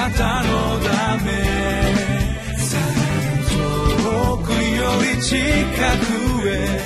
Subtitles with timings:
[0.00, 1.30] なたのため。
[3.92, 4.56] 遠くよ
[5.14, 6.80] り近くへ。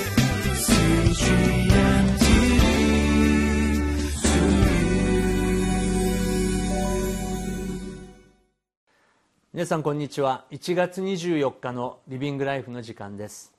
[9.53, 10.47] 皆さんこんにちは。
[10.51, 13.55] 1月24日のリビングライフの時間です。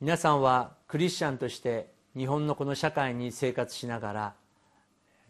[0.00, 4.34] 皆さんはクリスチャンとして日本のこの社会に生活しながら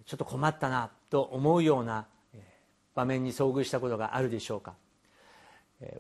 [0.07, 2.07] ちょっと困ったなと思うような
[2.95, 4.75] 場面に遭遇したことがあるでしょうか？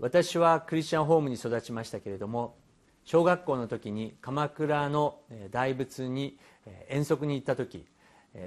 [0.00, 2.54] 私はクリスチャンホームに育ちましたけれども
[3.04, 5.18] 小学校の時に鎌倉の
[5.50, 6.38] 大仏に
[6.88, 7.84] 遠足に行った時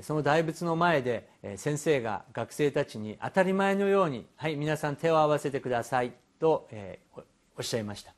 [0.02, 6.70] その大仏の前で先生が学生たちに当たり前のように「はい皆さん手を合わせてください」と
[7.58, 8.14] おっしゃいました。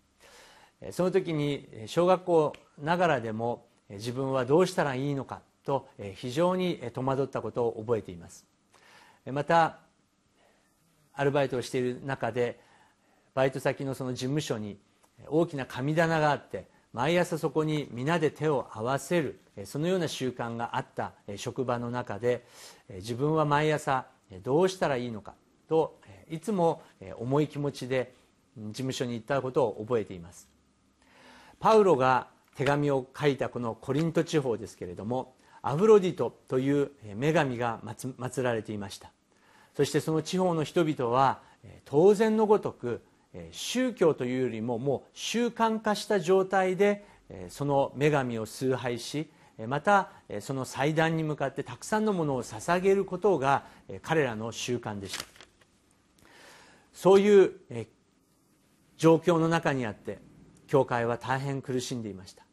[0.92, 8.46] その時に小学校ながらでも自分はどうしたらいいのかと非常に戸惑ったことを覚えています。
[9.26, 9.80] また
[11.18, 12.60] アルバイトをしている中で
[13.34, 14.78] バイト先のその事務所に
[15.28, 22.46] 大きな神棚があって毎朝そこに皆で手を合わせるそのような習慣があった職場の中で
[22.90, 24.06] 自分は毎朝
[24.44, 25.34] どうしたらいいのか
[25.68, 26.82] といつも
[27.18, 28.14] 重い気持ちで
[28.58, 30.48] 事務所に行ったことを覚えています。
[31.60, 39.12] パウロが手紙を書いたこのコリント地方ですけれどもアフロディトという女神が祀られていました。
[39.78, 41.40] そしてその地方の人々は
[41.86, 43.04] 当然のごとく
[43.52, 47.06] 宗教というよりももう習慣化した状態で
[47.50, 49.30] その女神を崇拝し
[49.68, 53.66] またその祭壇に向かってたくさんのものを捧げることが
[54.02, 55.26] 彼らの習慣でした。
[56.92, 57.52] そういう
[58.98, 60.18] 状況の中にあって
[60.66, 62.44] 教会は大変苦しんでいました。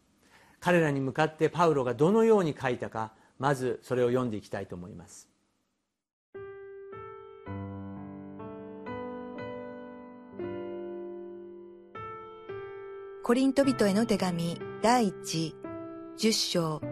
[0.61, 5.34] 彼らに向かってパウロがどのように書いたかまずそれを読んでいきたいと思います。
[13.25, 15.57] コリント人への手紙第一
[16.19, 16.83] 10章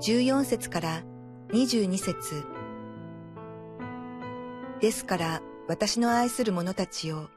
[0.00, 1.04] 14節から
[1.52, 2.44] 22節
[4.80, 7.28] ですから私の愛する者たちを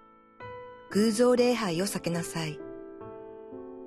[0.90, 2.60] 偶像礼拝を避けなさい。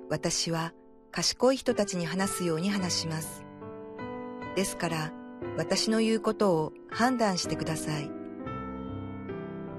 [0.08, 0.72] 私は
[1.10, 3.44] 賢い人たちに話すように話します。
[4.54, 5.12] ですから
[5.58, 8.08] 私の言うことを判断してください。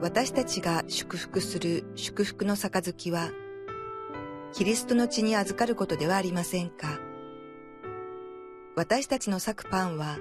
[0.02, 3.32] 私たちが祝福する祝福の杯は
[4.58, 7.02] キリストの血に預かることではありませんか？
[8.78, 10.18] 私たちの裂くパンは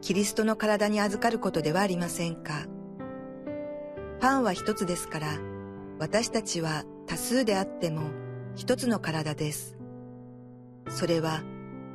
[0.00, 2.68] キリストの体に預かることではありませんか？
[4.20, 5.40] パンは一つですから
[5.98, 8.02] 私たちは多数であっても
[8.54, 9.76] 一つの体です。
[10.88, 11.42] それは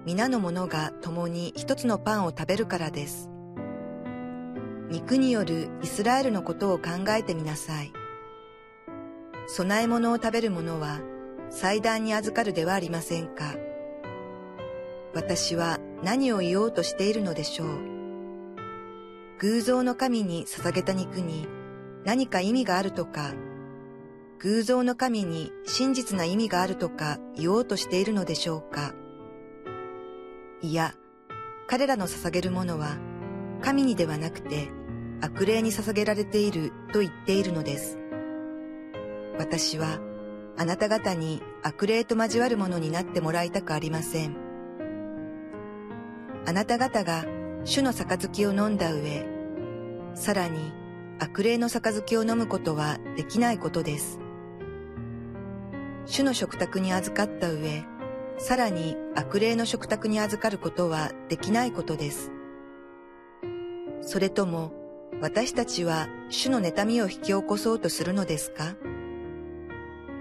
[0.05, 3.29] 皆の者が共に一つのパンを食べるからです。
[4.89, 7.93] 肉によるイスラエルのことを考えてみなさい。
[9.55, 10.99] 供え物を食べる者は
[11.51, 13.56] 祭壇に預かるではありませんか。
[15.13, 17.67] 私は何を言おうとしているのでしょう。
[19.39, 21.47] 偶像の神に捧げた肉に
[22.06, 23.34] 何か意味があるとか、
[24.40, 28.94] 偶像の神に真実な意味があるとか言おうとしているのでしょうか。
[30.61, 30.95] いや、
[31.67, 32.97] 彼らの捧げるものは
[33.61, 34.69] 神にではなくて
[35.22, 37.97] 悪霊に捧げられていると言っているのです。
[39.38, 40.00] 私は
[40.57, 44.35] あなた方に悪霊と交わるものになってもらいたくありません。
[46.45, 47.25] あなた方が
[47.63, 49.25] 主の杯を飲んだ上、
[50.13, 50.73] さらに
[51.19, 54.19] 悪霊の杯を飲むことはできないことです。
[56.06, 57.85] 主の食卓に預かった上、
[58.38, 62.31] さらに悪霊の食卓に預かることはできないことです。
[64.01, 64.73] それとも、
[65.22, 68.75] 私たちは主の妬みを引き起こそうとするのですか？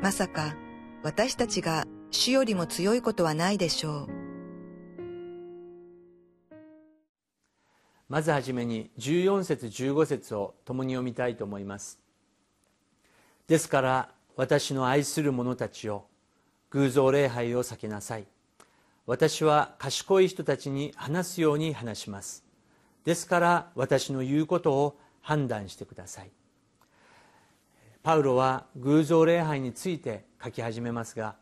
[0.02, 0.56] まさか
[1.02, 4.08] 私たちが主よりも強いことはないでしょう。
[8.08, 11.98] まずはじめに14節15節を共に読みたいと思います。
[13.46, 16.06] ですから私の愛する者たちを
[16.70, 18.26] 偶像礼拝を避けなさい。
[19.04, 22.42] 私は賢い人たちに話すように話します。
[23.04, 26.30] ですから私の言うことを判断してください。
[28.02, 31.36] パウロは偶像礼拝について書き始めますが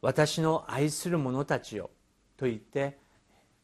[0.00, 1.90] 私の愛する者たちよ
[2.36, 2.98] と言って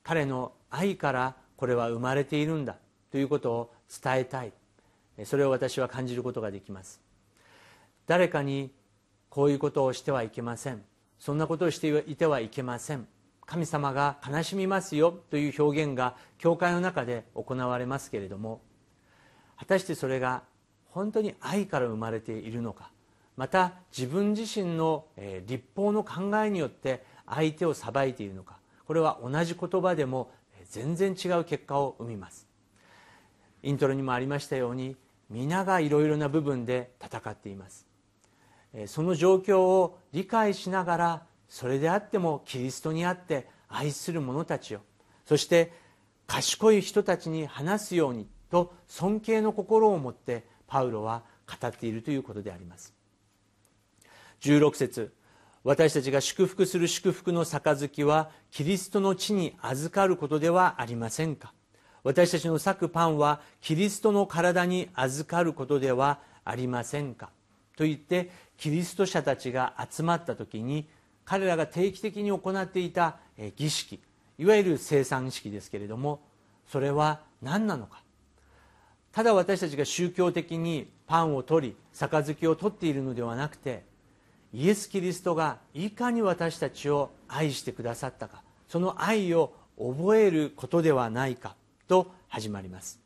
[0.02, 2.76] 彼の愛からこれは生まれているんだ
[3.10, 3.72] ということを
[4.02, 4.52] 伝えたい。
[5.24, 7.00] それを私は感じることができます。
[8.06, 8.72] 誰かに
[9.28, 10.82] こういうことをしてはいけません。
[11.18, 13.06] そんなことをしていてはいけません。
[13.46, 18.62] 神様が悲しみますよという表現が教会の中で行われますけれども
[19.58, 20.44] 果たしてそれが
[20.92, 22.90] 本当に愛から生まれているのか。
[23.36, 25.06] また自分自身の
[25.46, 28.58] 立法の考えによって相手を裁いているのか。
[28.86, 30.30] これは同じ言葉でも
[30.70, 32.46] 全然違う結果を生みます。
[33.62, 34.96] イントロにもありましたように
[35.30, 37.86] 皆がいろいろな部分で戦っています。
[38.86, 44.80] その状況を理解しながらそれであってもキリストにあって愛する者たちを。
[45.24, 45.72] そして
[46.26, 52.94] 賢い人たちに話すようにと尊敬の心を持ってパウロは語っているということであります。
[54.40, 55.12] 16節
[55.64, 61.52] 私たちが祝福する祝福の杯はキリストの地に預かることではありませんか？
[62.04, 67.28] 私たちの裂くパンはキリストの体に預かることではありませんか？
[67.76, 70.88] と言ってキリスト者たちが集まった時に
[71.26, 73.18] 彼らが定期的に行っていた
[73.56, 74.00] 儀式
[74.38, 76.22] いわゆる生産式ですけれども
[76.66, 78.02] それは何なのか？
[79.12, 83.84] ただ私たちが宗教的にパンを取り杯を取っているのではなくて
[84.54, 91.54] イエス・キリストがいかに私たちを愛してくださったかその愛を覚えることではないか
[91.88, 93.00] と始まります。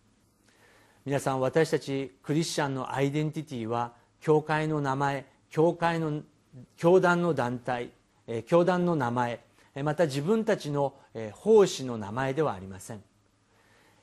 [1.04, 6.22] 皆さん私たちクリスチャンのアイデンティティは教会の名前教会の
[6.76, 7.90] 教団の団体
[8.46, 9.40] 教団の名前
[9.82, 10.94] また自分たちの
[11.32, 13.02] 奉仕の名前ではありません。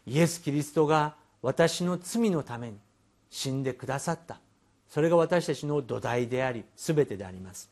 [0.05, 2.77] イエス・キリストが私の罪のために
[3.29, 4.39] 死んでくださった。
[4.89, 7.69] それが私たちの土台であり全てであります。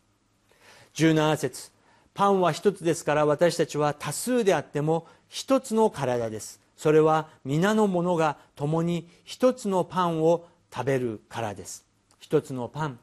[0.95, 1.71] 17節
[2.13, 6.59] パンは一つですから私たちは多数であっても一つの体です。
[6.75, 11.85] それは皆の者が共に一つのパンを食べるからです。
[12.19, 12.99] 一つのパン。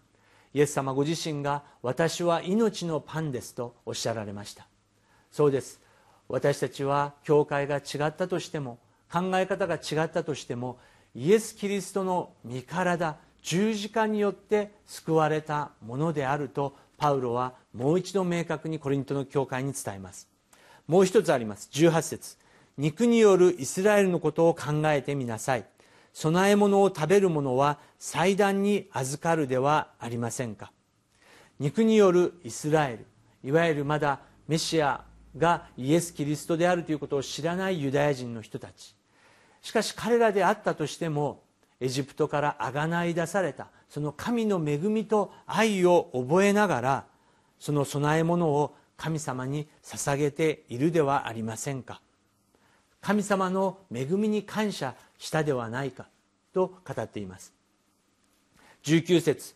[0.52, 4.66] イエス様ご自身が私は命のパンですとおっしゃられました。
[5.30, 5.80] そうです。
[6.28, 8.78] 私たちは教会が違ったとしても
[9.12, 10.78] 考え方が違ったとしても
[11.14, 20.28] イエス・キリストの身体十字架によって救われたものであるとパウロはもう一度明確にコリントの教会に伝えます。
[20.86, 21.68] もう一つあります。
[21.72, 22.36] 18節。
[22.76, 25.64] 肉によるイスラエルのことを考えてみなさい。
[26.12, 30.72] 供え物を食べる者は祭壇に預かるではありませんか。
[31.58, 33.06] 肉によるイスラエル
[33.44, 35.04] いわゆるまだメシア
[35.36, 38.97] がイエス・キリストであるということを知らないユダヤ人の人たち。
[39.62, 41.42] しかし彼らであったとしても
[41.80, 47.04] エジプトからあがない出されたその神の恵みと愛を覚えながら
[47.58, 52.00] その供え物を神様に捧げているではありませんか。
[53.00, 56.08] 神様の恵みに感謝したではないか
[56.52, 57.54] と語っています。
[58.82, 59.54] 19節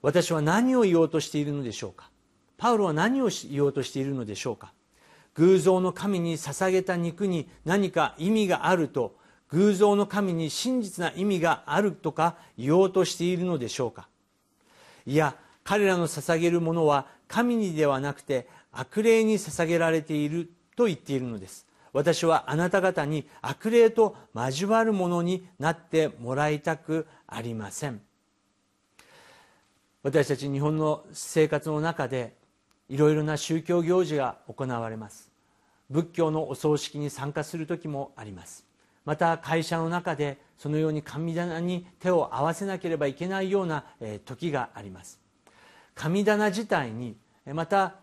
[0.00, 2.10] 私は何を言おうとしているのでしょうか。
[2.56, 4.72] パウロは何を言おうとしているのでしょうか。
[5.34, 9.16] 偶像の神に捧げた肉に何か意味があると
[9.48, 14.08] 偶像の神に真実な意味があるとか言おうとしているのでしょうか。
[15.06, 21.66] いや彼らの捧げるものは神にではなくて悪霊に捧げられていると言っているのです。
[21.92, 28.00] 私はあなた方に悪霊と交わるものになってもらいたくありません。
[30.02, 32.34] 私たち日本の生活の中で
[32.92, 35.30] いろいろな宗教行事が行われます。
[35.88, 38.66] 仏教のお葬式に参加する時もあります。
[39.06, 43.86] また会社の中でそのように神棚に手を合わせなければいけないような
[44.26, 45.18] 時があります。
[45.94, 47.94] 神棚自体にまた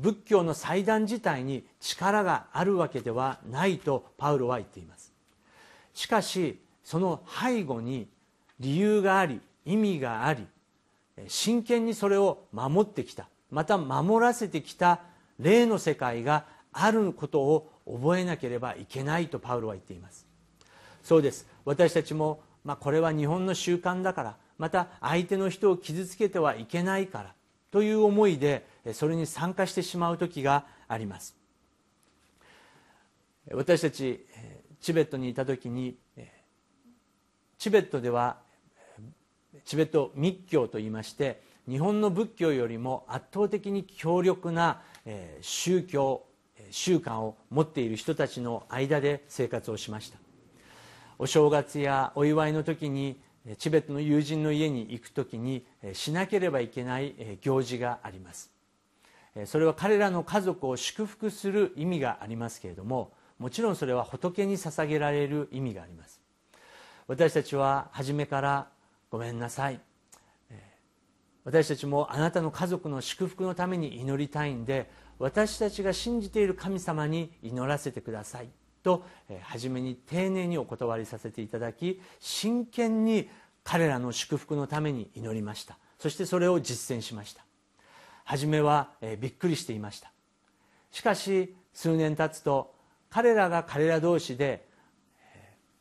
[0.00, 5.12] 仏教の祭壇自体に力があるわけではないとパウロは言っています。
[5.94, 8.06] しかしその背後に
[8.60, 10.46] 理由があり意味があり
[11.26, 13.26] 真剣にそれを守ってきた。
[13.52, 15.00] また守らせてきた
[15.38, 20.26] 霊の世界があることを覚えなければいけないとパウロは言っています。
[21.02, 21.46] そうです。
[21.64, 27.34] 私たちも、まあ、これは日本の習慣だからまた相手の人を傷つけてはいけないから
[27.70, 31.36] という思いでそれに参加してしまう時があります。
[33.50, 34.24] 私たち
[34.80, 35.96] チベットにいた時に
[37.58, 38.38] チベットでは
[39.66, 44.82] チベット密教といいまして日本の仏教よりも圧倒的に強力な
[45.40, 46.26] 宗教
[46.70, 50.18] 習慣を持っている人たちの間で生活をしました。
[51.18, 53.20] お正月やお祝いの時に
[53.58, 58.50] チベットの友人の家に行く時にしなければいけない行事があります。
[59.46, 66.20] それは彼らの家族を祝福する意味がありますけれどももちろんそれは仏に捧げられる意味があります。
[67.06, 68.68] 私たちは初めから
[69.10, 69.80] ごめんなさい。
[71.44, 78.48] 私たちもあなたの家族の祝福のために祈りたいんで私たちが信じている神様に祈らせてください。
[78.82, 79.04] と
[79.42, 83.28] 初めに丁寧にお断りさせていただき真剣に
[83.62, 85.78] 彼らの祝福のために祈りました。
[85.98, 87.44] そしてそれを実践しました。
[88.24, 90.10] 初めは、びっくりしていました。
[90.90, 92.74] しかし数年経つと
[93.10, 94.66] 彼らが彼ら同士で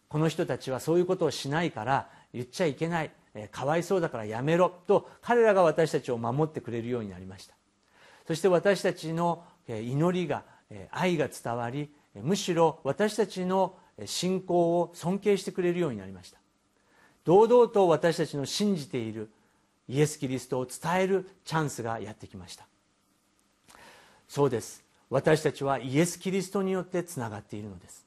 [0.08, 3.12] この人たちはそういうことをしないから言っちゃいけない。
[3.52, 4.70] かわいそうだからやめろ。
[4.88, 7.56] と彼らが私たちを守ってくれるようになりました。
[8.28, 10.44] そして私たちの祈りが
[10.92, 16.40] 愛が伝わりむしろ私たちの信仰を尊敬してくれるようになりました。
[17.24, 19.30] 堂々と私たちの信じている
[19.88, 22.66] イエス・キリストを伝えるチャンスがやってきました。
[24.28, 24.84] そうです。
[25.10, 28.06] 私たちはイエス・キリストによってつながっているのです。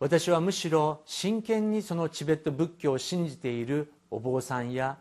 [0.00, 4.98] 私はむしろ真剣にそのチベット仏教を信じているお坊さんや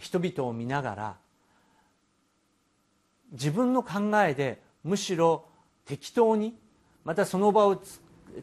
[0.00, 1.16] 人々を見ながら
[3.32, 5.46] 自分の考えでむしろ
[5.84, 6.56] 適当に
[7.04, 7.82] またその場を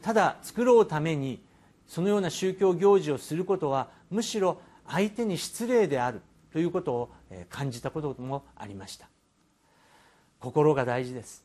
[0.01, 1.41] ただ作ろうために
[1.87, 6.21] そのような宗教行事をすることはむしろ相手に失礼である
[6.51, 7.09] ということを
[7.49, 9.07] 感じたこともありました。
[10.39, 11.43] 心が大事です。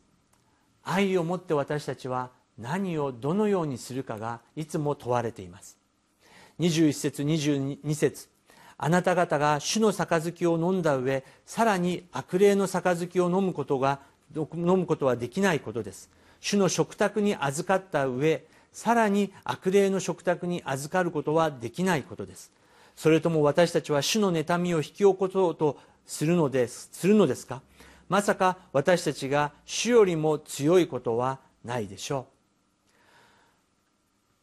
[0.83, 5.77] 愛を持って私たちは何をどのようにするかがいつも問われています。
[6.61, 8.29] 21節22節。
[8.79, 14.01] あなた方が主の杯を飲んだ上さらに悪霊の杯を飲むことが
[14.35, 16.11] 飲むことはできないことです。
[16.41, 22.53] 主の食卓に預かった上さらに悪霊の食卓に預かることはできないことです。
[22.95, 27.63] それとも私たちは主の妬みを引き起こそうとするのですするのですか？
[28.09, 32.27] まさか私たちが主よりも強いことはないでしょ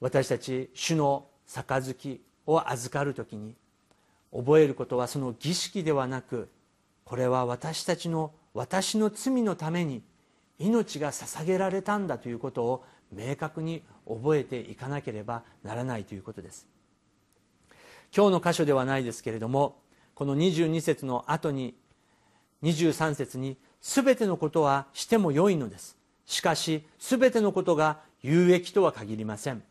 [0.01, 0.05] う。
[0.05, 1.27] 私たち主の
[1.61, 3.55] 杯を預かる時に
[4.33, 6.49] 覚えることはその儀式ではなく
[7.03, 10.01] これは私たちの私の罪のために
[10.57, 16.67] 命が捧げられたんだということを明確に覚えていかなければならないということです。
[18.15, 19.75] 今日の箇所ではないですけれども
[20.13, 21.75] この22節の後に
[22.61, 25.97] 23節に全てのことはしてもよいのです。
[26.25, 29.63] しかし全てのことが有益とは限りません。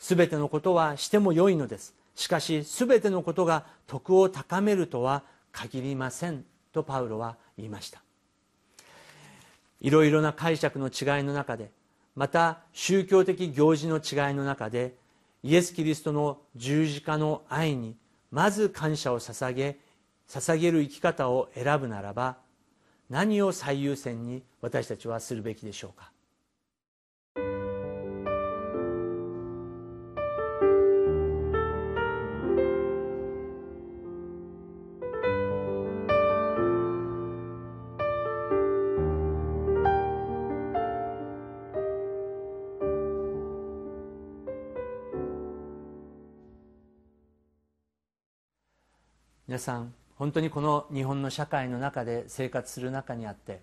[0.00, 1.94] 全てのことはしてもよいのです。
[2.16, 6.44] しかし全てのことが徳を高めるとは限りません。
[6.72, 8.02] とパウロは言いました。
[9.80, 11.70] いろいろな解釈の違いの中で
[12.14, 14.94] また宗教的行事の違いの中で
[15.42, 17.96] イエス・キリストの十字架の愛に
[18.30, 19.78] まず感謝を捧げ
[20.28, 22.36] 捧げる生き方を選ぶならば
[23.08, 26.12] 何を最優先に私たちはするべきでしょうか。
[49.50, 53.62] 皆さん本当にこの日本の社会の中で生活する中にあって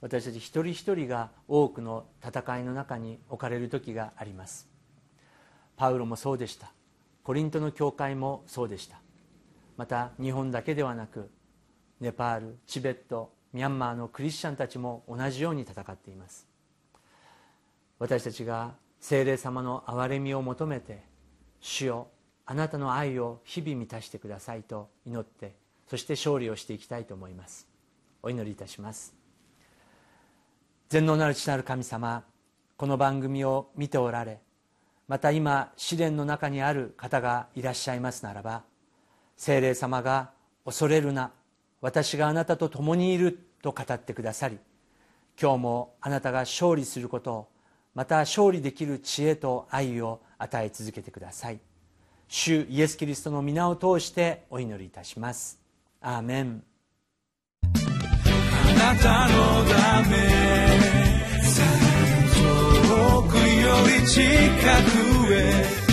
[0.00, 4.66] 私たち一人一人が多くの戦いの中に置かれる時があります。
[5.76, 6.72] パウロもそうでした。
[7.22, 9.02] コリントの教会もそうでした。
[9.76, 11.28] また日本だけではなく
[12.00, 16.48] ネパールチベットミャンマーのクリスチャンたちも同じように戦っています。
[17.98, 21.02] 私たちが精霊様の憐れみを求めて
[21.60, 22.08] 主よ
[22.46, 25.54] あなたの愛を日々満たしてくださいと祈って
[25.88, 27.66] そして勝利をしていきたいと思います。
[28.22, 29.14] お祈りいたします。
[30.88, 32.24] 全能なる父なる神様
[32.76, 34.38] この番組を見ておられ
[35.08, 38.62] また今試練の中にある方がいらっしゃいますならば
[39.36, 40.30] 精霊様が
[40.64, 41.32] 恐れるな
[41.80, 44.58] 私があなたと共にいると語ってくださり
[45.40, 47.48] 今日もあなたが勝利することを
[47.94, 51.58] また勝利できる知恵と愛を与え続けてください。
[52.28, 55.58] 主イエス・キリストの皆を通してお祈りいたします。
[56.00, 56.62] アーメン。
[57.62, 57.66] あ
[58.76, 60.16] なたのため
[62.34, 63.40] 遠くよ
[64.00, 64.20] り近
[65.26, 65.84] くへ